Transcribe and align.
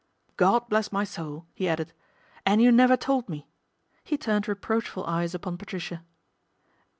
"God 0.35 0.67
bless 0.67 0.91
my 0.91 1.03
soul!" 1.03 1.45
he 1.53 1.69
added," 1.69 1.93
and 2.43 2.59
you 2.59 2.71
never 2.71 2.97
told 2.97 3.29
me." 3.29 3.47
He 4.03 4.17
turned 4.17 4.47
reproachful 4.47 5.05
eyes 5.05 5.35
upon 5.35 5.59
Patricia. 5.59 6.01